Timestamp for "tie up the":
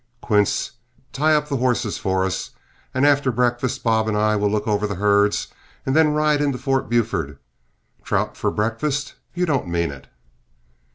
1.13-1.57